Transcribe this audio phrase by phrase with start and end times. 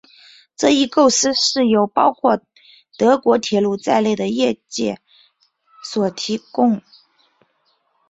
[0.57, 2.41] 这一构思是由包括
[2.97, 4.99] 德国铁路在内的业界
[5.83, 6.81] 所提供。